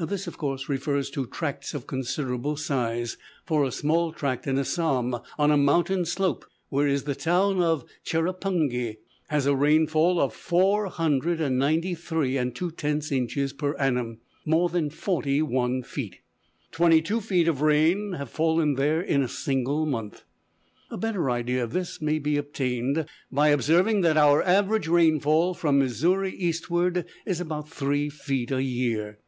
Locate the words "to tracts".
1.10-1.72